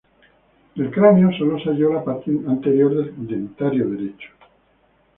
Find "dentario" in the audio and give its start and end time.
3.27-3.87